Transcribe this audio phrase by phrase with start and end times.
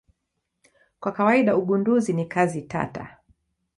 [0.99, 3.17] Kwa kawaida ugunduzi ni kazi tata.